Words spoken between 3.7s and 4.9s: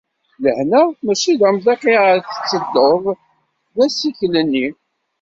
d asikel-nni.